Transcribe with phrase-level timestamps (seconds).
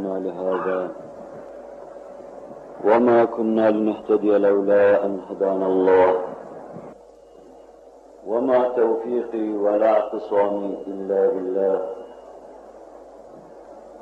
[0.00, 0.90] هدانا لهذا.
[2.84, 6.24] وما كنا لنهتدي لولا أن هدانا الله.
[8.26, 11.90] وما توفيقي ولا اعتصامي إلا بالله.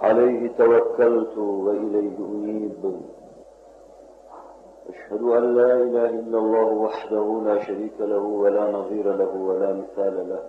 [0.02, 3.00] عليه توكلت وإليه أنيب.
[4.88, 10.28] أشهد أن لا إله إلا الله وحده لا شريك له ولا نظير له ولا مثال
[10.28, 10.42] له.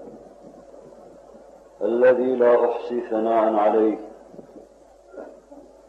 [1.81, 4.08] الذي لا أحصي ثناء عليه.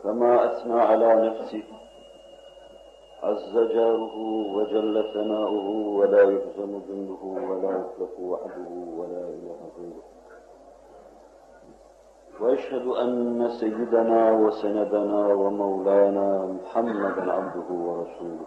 [0.03, 1.63] كما أثنى على نفسه.
[3.23, 4.17] عز جاره
[4.57, 10.05] وجل ثناؤه ولا يهزم جنده ولا يخلف وعده ولا إله غيره
[12.41, 18.47] وأشهد أن سيدنا وسندنا ومولانا محمدا عبده ورسوله.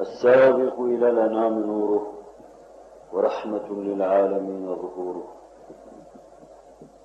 [0.00, 2.12] السابق إلى الأنام نوره
[3.12, 5.41] ورحمة للعالمين ظهوره.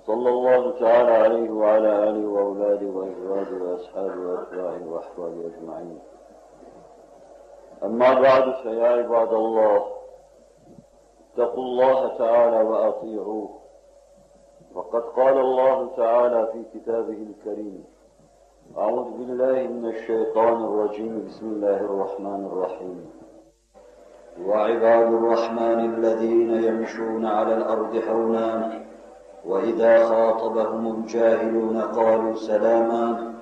[0.07, 5.99] صلى الله تعالى عليه وعلى آله وأولاده وأزواجه وأصحابه وأتباعه وأحفاده أجمعين.
[7.83, 9.85] أما بعد فيا عباد الله
[11.33, 13.49] اتقوا الله تعالى وأطيعوه.
[14.75, 17.83] وقد قال الله تعالى في كتابه الكريم
[18.77, 21.25] أعوذ بالله من الشيطان الرجيم.
[21.27, 23.11] بسم الله الرحمن الرحيم.
[24.47, 28.86] وعباد الرحمن الذين يمشون على الأرض حونا
[29.47, 33.33] وإذا خاطبهم الجاهلون قالوا سلاما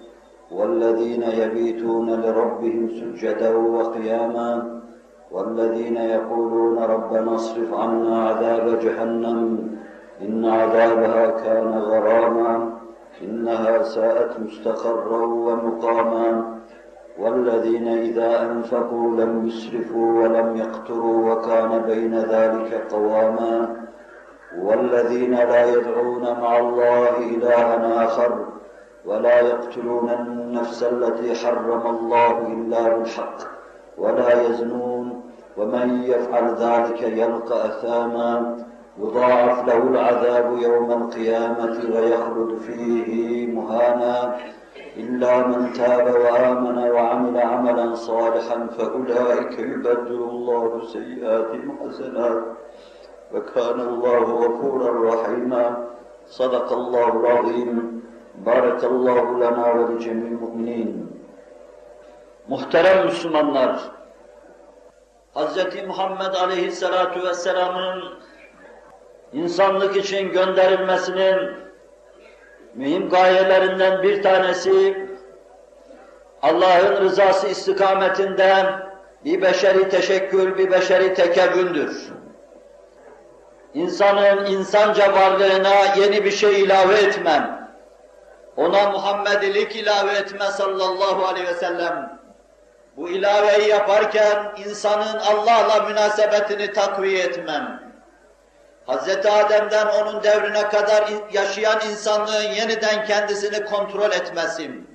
[0.52, 4.82] والذين يبيتون لربهم سجدا وقياما
[5.32, 9.70] والذين يقولون ربنا اصرف عنا عذاب جهنم
[10.22, 12.70] إن عذابها كان غراما
[13.22, 16.56] إنها ساءت مستقرا ومقاما.
[17.20, 23.85] والذين إذا أنفقوا لم يسرفوا ولم يقتروا وكان بين ذلك قواما.
[24.62, 28.46] والذين لا يدعون مع الله إلها آخر
[29.06, 33.38] ولا يقتلون النفس التي حرم الله إلا بالحق
[33.98, 35.22] ولا يزنون
[35.58, 38.58] ومن يفعل ذلك يلقى أثاما
[39.00, 44.38] يضاعف له العذاب يوم القيامة ويخلد فيه مهانا
[44.98, 52.44] إلا من تاب وآمن وعمل عملا صالحا فأولئك يبدل الله سيئاتهم حسنات.
[53.35, 55.87] وكان الله غفورا رحيما
[56.27, 58.03] صدق الله العظيم
[58.47, 61.11] بارك الله لنا ولجميع المؤمنين
[62.49, 63.81] Muhterem Müslümanlar,
[65.35, 65.87] Hz.
[65.87, 68.03] Muhammed Aleyhisselatu Vesselam'ın
[69.33, 71.51] insanlık için gönderilmesinin
[72.75, 75.07] mühim gayelerinden bir tanesi,
[76.43, 78.65] Allah'ın rızası istikametinde
[79.25, 82.13] bir beşeri teşekkül, bir beşeri tekevvündür.
[83.76, 87.70] İnsanın insanca varlığına yeni bir şey ilave etmem,
[88.58, 92.20] ona Muhammedilik ilave etme sallallahu aleyhi ve sellem,
[92.98, 97.94] bu ilaveyi yaparken insanın Allah'la münasebetini takviye etmem,
[98.88, 99.10] Hz.
[99.26, 104.90] Adem'den onun devrine kadar yaşayan insanlığın yeniden kendisini kontrol etmesin,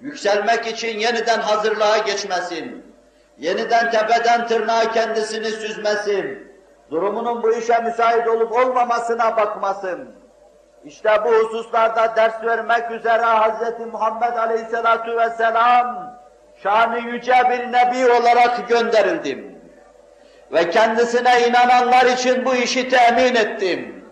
[0.00, 2.94] yükselmek için yeniden hazırlığa geçmesin,
[3.38, 6.45] yeniden tepeden tırnağa kendisini süzmesin,
[6.90, 10.16] durumunun bu işe müsait olup olmamasına bakmasın.
[10.84, 13.92] İşte bu hususlarda ders vermek üzere Hz.
[13.92, 16.16] Muhammed Aleyhisselatu Vesselam
[16.62, 19.60] şanı yüce bir nebi olarak gönderildim.
[20.52, 24.04] Ve kendisine inananlar için bu işi temin ettim.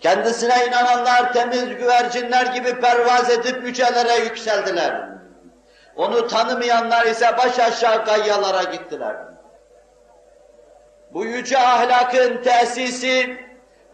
[0.00, 5.08] Kendisine inananlar temiz güvercinler gibi pervaz edip yücelere yükseldiler.
[5.96, 9.16] Onu tanımayanlar ise baş aşağı gayyalara gittiler.
[11.14, 13.36] Bu yüce ahlakın tesisi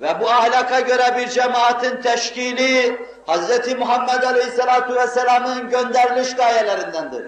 [0.01, 3.75] ve bu ahlaka göre bir cemaatin teşkili Hz.
[3.79, 7.27] Muhammed Aleyhisselatü Vesselam'ın gönderiliş gayelerindendir.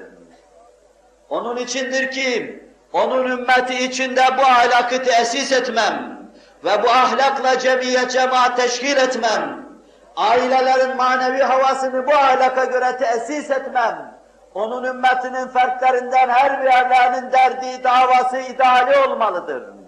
[1.28, 2.62] Onun içindir ki
[2.92, 6.18] onun ümmeti içinde bu ahlakı tesis etmem
[6.64, 9.66] ve bu ahlakla cemiyet cemaat teşkil etmem,
[10.16, 14.18] ailelerin manevi havasını bu ahlaka göre tesis etmem,
[14.54, 19.81] onun ümmetinin fertlerinden her bir evlerinin derdi, davası, ideali olmalıdır.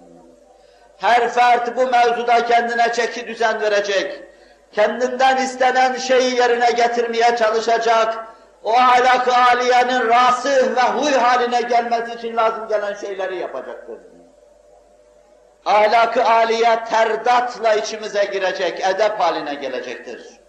[1.00, 4.22] Her fert bu mevzuda kendine çeki düzen verecek,
[4.72, 8.26] kendinden istenen şeyi yerine getirmeye çalışacak,
[8.64, 13.98] o ahlak-ı aliyenin rasih ve huy haline gelmesi için lazım gelen şeyleri yapacaktır.
[15.66, 20.40] Ahlak-ı aliye terdatla içimize girecek, edep haline gelecektir.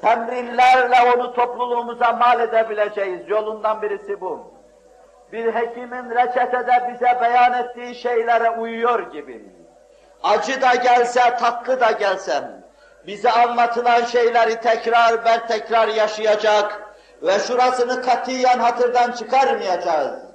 [0.00, 4.52] Temrinlerle onu topluluğumuza mal edebileceğiz, yolundan birisi bu.
[5.32, 9.55] Bir hekimin reçetede bize beyan ettiği şeylere uyuyor gibi.
[10.22, 12.64] Acı da gelse, tatlı da gelsem,
[13.06, 16.82] bize anlatılan şeyleri tekrar ber tekrar yaşayacak
[17.22, 20.26] ve şurasını katiyen hatırdan çıkarmayacağız.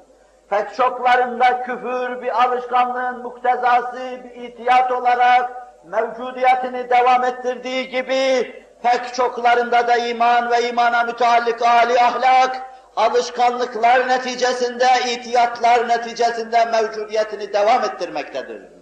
[0.50, 5.52] Pek çoklarında küfür bir alışkanlığın muktezası, bir itiyat olarak
[5.84, 12.62] mevcudiyetini devam ettirdiği gibi pek çoklarında da iman ve imana müteallik âli ahlak,
[12.96, 18.81] alışkanlıklar neticesinde, itiyatlar neticesinde mevcudiyetini devam ettirmektedir.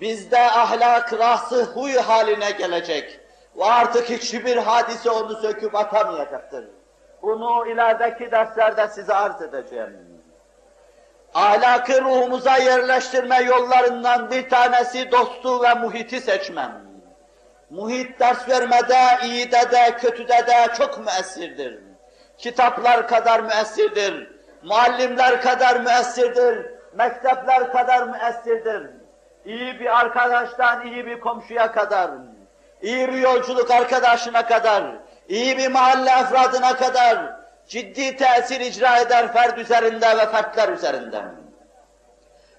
[0.00, 3.20] Bizde ahlak rası huy haline gelecek
[3.56, 6.64] ve artık hiçbir hadise onu söküp atamayacaktır.
[7.22, 9.96] Bunu ilerideki derslerde size arz edeceğim.
[11.34, 16.82] Ahlakı ruhumuza yerleştirme yollarından bir tanesi dostu ve muhiti seçmem.
[17.70, 21.78] Muhit ders vermede, iyide de, kötüde de çok müessirdir.
[22.38, 24.30] Kitaplar kadar müessirdir,
[24.62, 28.97] muallimler kadar müessirdir, mektepler kadar müessirdir.
[29.48, 32.10] İyi bir arkadaştan iyi bir komşuya kadar,
[32.82, 34.84] iyi bir yolculuk arkadaşına kadar,
[35.28, 37.18] iyi bir mahalle efradına kadar
[37.68, 41.22] ciddi tesir icra eder ferd üzerinde ve fertler üzerinde.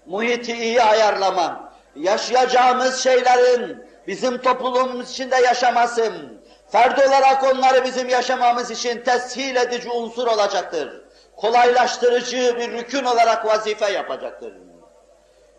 [0.05, 6.41] Muhiti iyi ayarlama, yaşayacağımız şeylerin bizim toplumumuz içinde yaşamasın,
[6.71, 11.01] ferd olarak onları bizim yaşamamız için teshil edici unsur olacaktır.
[11.35, 14.68] Kolaylaştırıcı bir rükün olarak vazife yapacaktır.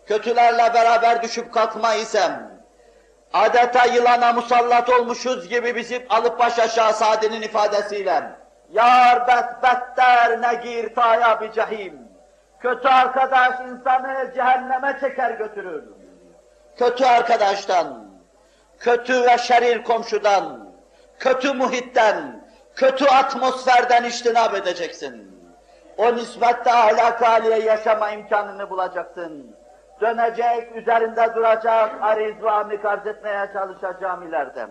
[0.05, 2.51] Kötülerle beraber düşüp kalkma isem,
[3.33, 8.23] adeta yılana musallat olmuşuz gibi bizi alıp baş aşağı Sadi'nin ifadesiyle,
[8.71, 11.99] Yar betbetter negir taya bir cehim.
[12.59, 15.83] Kötü arkadaş insanı cehenneme çeker götürür.
[16.77, 18.05] Kötü arkadaştan,
[18.79, 20.71] kötü ve şerir komşudan,
[21.19, 22.45] kötü muhitten,
[22.75, 25.31] kötü atmosferden iştinab edeceksin.
[25.97, 29.55] O nispette ahlak haliye yaşama imkanını bulacaksın.
[30.01, 34.67] Dönecek, üzerinde duracak, ariz ve amik etmeye çalışacağım ileride.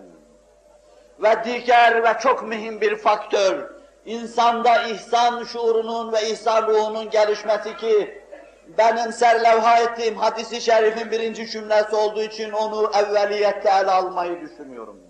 [1.23, 3.71] Ve diğer ve çok mühim bir faktör,
[4.05, 8.25] insanda ihsan şuurunun ve ihsan ruhunun gelişmesi ki,
[8.79, 15.00] benim serlevha ettiğim hadisi şerifin birinci cümlesi olduğu için onu evveliyetle ele almayı düşünüyorum.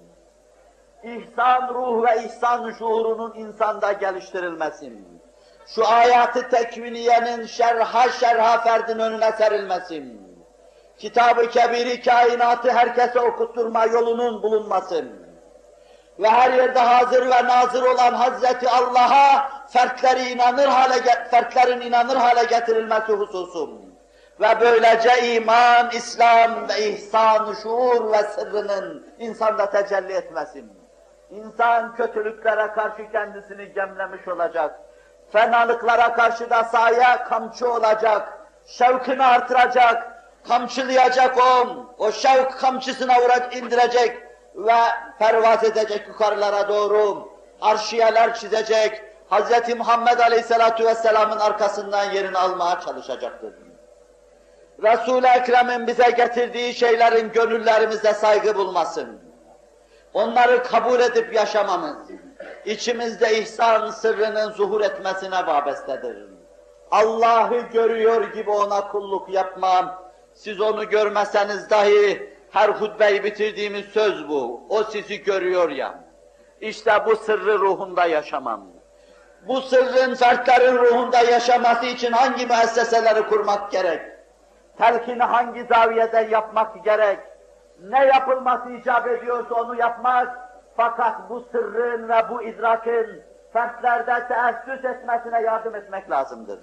[1.03, 4.93] İhsan ruh ve ihsan şuurunun insanda geliştirilmesi.
[5.67, 10.05] Şu ayatı tekviniyenin şerha şerha ferdin önüne serilmesi.
[10.99, 15.05] Kitab-ı Kebiri kainatı herkese okutturma yolunun bulunması
[16.21, 20.95] ve her yerde hazır ve nazır olan Hazreti Allah'a fertleri inanır hale
[21.31, 23.71] fertlerin inanır hale getirilmesi hususum.
[24.41, 30.65] Ve böylece iman, İslam ve ihsan, şuur ve sırrının insanda tecelli etmesi.
[31.31, 34.81] İnsan kötülüklere karşı kendisini gemlemiş olacak.
[35.33, 38.39] Fenalıklara karşı da sahaya kamçı olacak.
[38.67, 44.19] Şevkini artıracak, kamçılayacak o, o şevk kamçısına uğraş, indirecek
[44.55, 44.81] ve
[45.19, 47.29] pervaz edecek yukarılara doğru,
[47.61, 49.75] arşiyeler çizecek, Hz.
[49.77, 53.55] Muhammed Aleyhisselatü Vesselam'ın arkasından yerini almaya çalışacaktır.
[54.83, 59.21] Resul-i Ekrem'in bize getirdiği şeylerin gönüllerimizde saygı bulmasın.
[60.15, 61.97] Onları kabul edip yaşamamız,
[62.65, 66.17] içimizde ihsan sırrının zuhur etmesine vabestedir.
[66.91, 70.03] Allah'ı görüyor gibi ona kulluk yapmam,
[70.35, 74.63] siz onu görmeseniz dahi her hutbeyi bitirdiğimiz söz bu.
[74.69, 75.95] O sizi görüyor ya.
[76.61, 78.67] İşte bu sırrı ruhunda yaşamam.
[79.49, 84.03] Bu sırrın fertlerin ruhunda yaşaması için hangi müesseseleri kurmak gerek?
[84.79, 87.19] Telkini hangi zaviyede yapmak gerek?
[87.83, 90.50] Ne yapılması icap ediyorsa onu yapmak,
[90.81, 93.23] fakat bu sırrın ve bu idrakın
[93.53, 96.59] fertlerde teessüs etmesine yardım etmek lazımdır.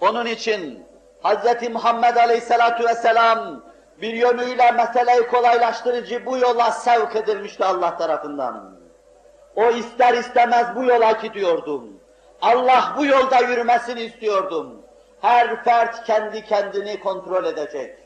[0.00, 0.86] Onun için
[1.24, 1.70] Hz.
[1.70, 3.60] Muhammed Aleyhisselatü Vesselam
[4.00, 8.76] bir yönüyle meseleyi kolaylaştırıcı bu yola sevk edilmişti Allah tarafından.
[9.56, 12.00] O ister istemez bu yola gidiyordum.
[12.42, 14.82] Allah bu yolda yürümesini istiyordum.
[15.20, 17.98] Her fert kendi kendini kontrol edecek.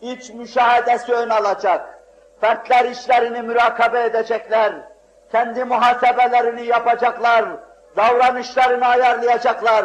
[0.00, 1.95] İç müşahedesi ön alacak.
[2.40, 4.72] Fertler işlerini mürakabe edecekler.
[5.32, 7.44] Kendi muhasebelerini yapacaklar.
[7.96, 9.84] Davranışlarını ayarlayacaklar.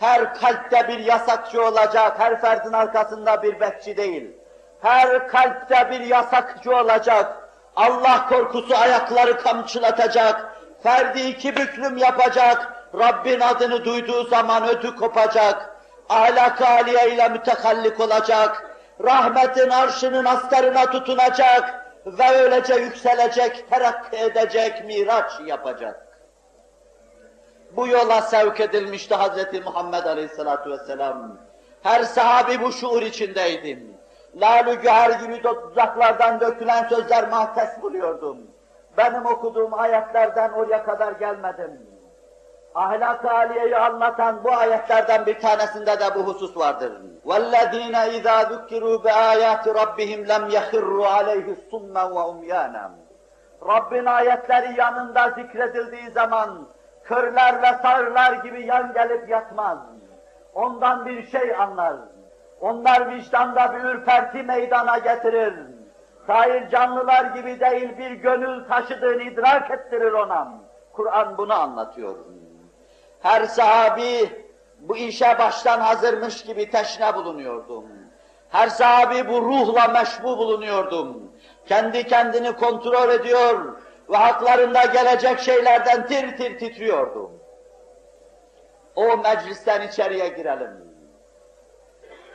[0.00, 4.42] Her kalpte bir yasakçı olacak, her ferdin arkasında bir bekçi değil
[4.82, 7.36] her kalpte bir yasakçı olacak.
[7.76, 10.56] Allah korkusu ayakları kamçılatacak.
[10.82, 12.72] Ferdi iki büklüm yapacak.
[12.98, 15.76] Rabbin adını duyduğu zaman ödü kopacak.
[16.08, 18.76] Ahlak aliye ile mütekallik olacak.
[19.04, 21.81] Rahmetin arşının astarına tutunacak.
[22.06, 26.06] Ve öylece yükselecek, terakki edecek, miraç yapacak.
[27.76, 29.64] Bu yola sevk edilmişti Hz.
[29.64, 31.38] Muhammed Aleyhisselatü Vesselam.
[31.82, 33.96] Her sahabi bu şuur içindeydim.
[34.40, 38.38] lalü güher gibi tuzaklardan dökülen sözler mahtes buluyordum.
[38.96, 41.91] Benim okuduğum ayetlerden oraya kadar gelmedim
[42.75, 46.93] Ahlak-ı aliyeyi anlatan bu ayetlerden bir tanesinde de bu husus vardır.
[47.25, 52.89] وَالَّذ۪ينَ اِذَا ذُكِّرُوا بِآيَاتِ رَبِّهِمْ لَمْ يَخِرُّوا عَلَيْهِ صُمًّا وَاُمْيَانًا
[53.67, 56.67] Rabbin ayetleri yanında zikredildiği zaman
[57.03, 59.77] körler ve sağırlar gibi yan gelip yatmaz.
[60.53, 61.93] Ondan bir şey anlar.
[62.61, 65.53] Onlar vicdanda bir ürperti meydana getirir.
[66.27, 70.47] Sair canlılar gibi değil bir gönül taşıdığını idrak ettirir ona.
[70.93, 72.15] Kur'an bunu anlatıyor.
[73.22, 74.44] Her sahabi
[74.78, 77.84] bu işe baştan hazırmış gibi teşne bulunuyordum.
[78.48, 81.32] Her sahabi bu ruhla meşbu bulunuyordum.
[81.66, 83.76] Kendi kendini kontrol ediyor
[84.10, 87.30] ve haklarında gelecek şeylerden tir tir titriyordum.
[88.96, 90.92] O meclisten içeriye girelim.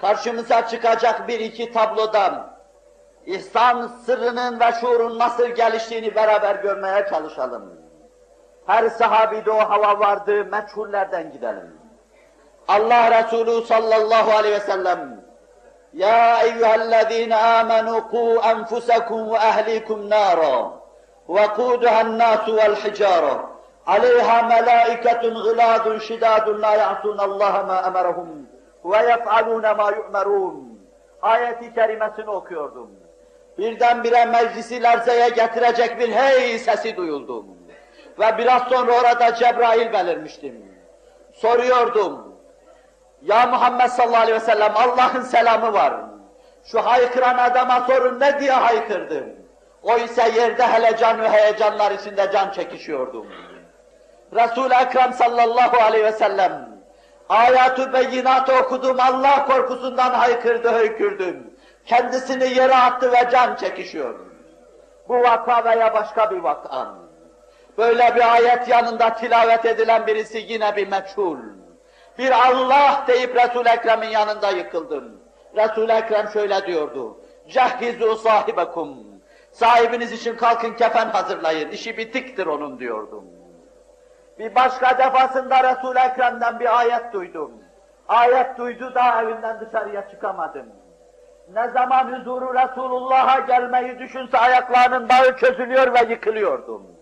[0.02, 2.58] Karşımıza çıkacak bir iki tablodan
[3.26, 7.87] İhsan sırrının ve şuurun nasıl geliştiğini beraber görmeye çalışalım.
[8.68, 11.78] Her sahabide o hava vardı, meçhullerden gidelim.
[12.68, 15.24] Allah Resulü sallallahu aleyhi ve sellem
[15.94, 20.72] Ya eyyühellezine amenu ku enfusekum ve ehlikum nara
[21.30, 23.40] ve kuduhan nasu vel hicara
[23.86, 28.50] aleyha melaiketun gıladun şidadun la ya'sunallaha ma emerahum
[28.86, 30.80] ve yef'alune ma yu'merun
[31.22, 32.90] ayeti kerimesini okuyordum.
[33.58, 37.57] Birdenbire meclisi lerzeye getirecek bir hey sesi duyuldum.
[38.20, 40.66] Ve biraz sonra orada Cebrail belirmiştim.
[41.34, 42.36] Soruyordum.
[43.22, 45.94] Ya Muhammed sallallahu aleyhi ve sellem Allah'ın selamı var.
[46.64, 49.26] Şu haykıran adama sorun ne diye haykırdım.
[49.84, 53.28] O ise yerde helecan ve heyecanlar içinde can çekişiyordum.
[54.36, 56.70] Resul-i Ekrem sallallahu aleyhi ve sellem
[57.30, 61.54] ayat-ı beyinatı okudum Allah korkusundan haykırdı höykürdüm.
[61.86, 64.20] Kendisini yere attı ve can çekişiyor.
[65.08, 67.07] Bu vaka veya başka bir vaka.
[67.78, 71.38] Böyle bir ayet yanında tilavet edilen birisi yine bir meçhul.
[72.18, 75.22] Bir Allah deyip Resul-i Ekrem'in yanında yıkıldım.
[75.56, 77.18] Resul-i Ekrem şöyle diyordu.
[77.48, 78.98] Cehhizu sahibekum.
[79.52, 81.70] Sahibiniz için kalkın kefen hazırlayın.
[81.70, 83.24] İşi bitiktir onun diyordum.
[84.40, 87.52] Bir başka defasında Resul-i Ekrem'den bir ayet duydum.
[88.08, 90.66] Ayet duydu da evinden dışarıya çıkamadım.
[91.54, 96.97] Ne zaman huzuru Resulullah'a gelmeyi düşünse ayaklarının bağı çözülüyor ve yıkılıyordum.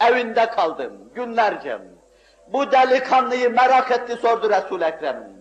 [0.00, 1.78] Evinde kaldım günlerce.
[2.46, 5.34] Bu delikanlıyı merak etti sordu resul Ekrem.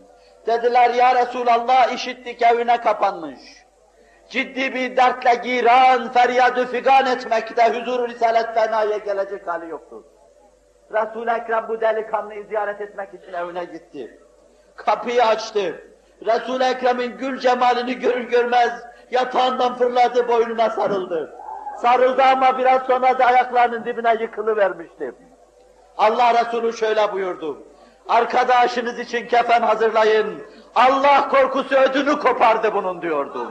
[0.47, 3.39] Dediler ya Resulallah işittik evine kapanmış.
[4.29, 10.03] Ciddi bir dertle giran, feryadı figan etmekte huzur-u risalet fenaya gelecek hali yoktur.
[10.91, 14.19] resul Ekrem bu delikanlıyı ziyaret etmek için evine gitti.
[14.75, 15.81] Kapıyı açtı.
[16.25, 18.71] resul Ekrem'in gül cemalini görür görmez
[19.11, 21.42] yatağından fırladı, boynuna sarıldı.
[21.77, 25.13] Sarıldı ama biraz sonra da ayaklarının dibine yıkılıvermişti.
[25.97, 27.63] Allah Resulü şöyle buyurdu.
[28.09, 30.43] Arkadaşınız için kefen hazırlayın.
[30.75, 33.47] Allah korkusu ödünü kopardı bunun diyordu.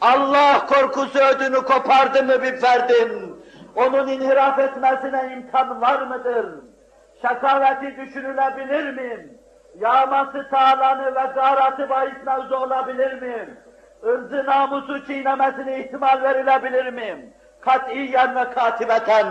[0.00, 3.42] Allah korkusu ödünü kopardı mı bir ferdin?
[3.76, 6.46] Onun inhiraf etmesine imkan var mıdır?
[7.22, 9.28] Şakaveti düşünülebilir mi?
[9.80, 13.48] Yağması tağlanı ve garatı bahis mevzu olabilir mi?
[14.04, 17.32] Irzı namusu çiğnemesine ihtimal verilebilir mi?
[17.60, 19.26] Katiyen ve katibeten.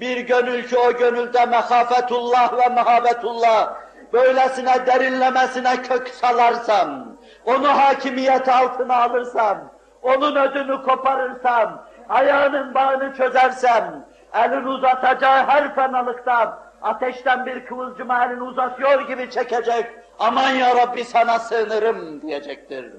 [0.00, 3.74] Bir gönül ki o gönülde mehafetullah ve mehabetullah,
[4.12, 7.06] böylesine derinlemesine kök salarsam,
[7.44, 9.58] onu hakimiyet altına alırsam,
[10.02, 19.08] onun ödünü koparırsam, ayağının bağını çözersem, elini uzatacağı her fenalıktan, ateşten bir kıvılcıma elini uzatıyor
[19.08, 19.86] gibi çekecek,
[20.18, 22.92] aman ya Rabbi sana sığınırım diyecektir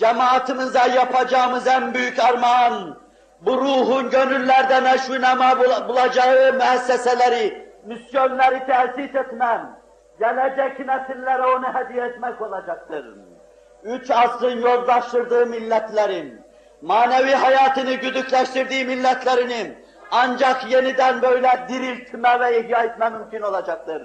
[0.00, 2.98] cemaatimize yapacağımız en büyük armağan,
[3.40, 9.78] bu ruhun gönüllerde neşvi nema bulacağı müesseseleri, misyonları tesis etmem,
[10.18, 13.06] gelecek nesillere onu hediye etmek olacaktır.
[13.84, 16.40] Üç asrın yozlaştırdığı milletlerin,
[16.82, 19.78] manevi hayatını güdükleştirdiği milletlerinin
[20.10, 24.02] ancak yeniden böyle diriltme ve ihya etme mümkün olacaktır.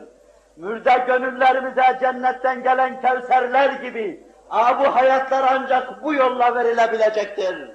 [0.57, 7.71] Mürde gönüllerimize cennetten gelen kevserler gibi Aa, bu hayatlar ancak bu yolla verilebilecektir.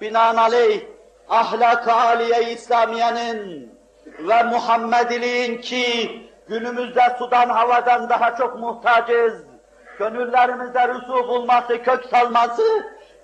[0.00, 0.80] Binaenaleyh
[1.28, 3.74] ahlak-ı aliye İslamiye'nin
[4.18, 9.34] ve Muhammediliğin ki günümüzde sudan havadan daha çok muhtacız.
[9.98, 12.62] Gönüllerimizde rüsu bulması, kök salması,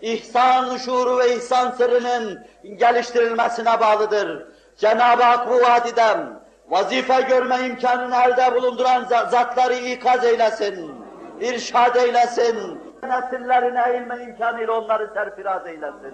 [0.01, 4.47] ihsan şuuru ve ihsan sırrının geliştirilmesine bağlıdır.
[4.77, 11.01] Cenab-ı Hak bu vadiden vazife görme imkanını elde bulunduran zatları ikaz eylesin
[11.41, 16.14] irşad eylesin Nesillerine ilme imkanıyla onları serfiraz eylesin.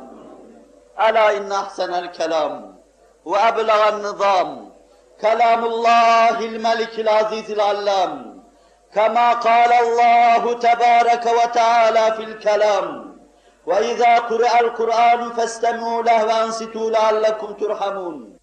[0.97, 2.63] Ela inne ahsenel kelam
[3.25, 4.59] ve eblegan nizam
[5.21, 8.31] kelamullahil melikil azizil allam
[8.95, 13.17] كما قال الله تبارك وتعالى في الكلام
[13.65, 18.34] وإذا قرأ القرآن فاستمعوا له وأنصتوا لعلكم ترحمون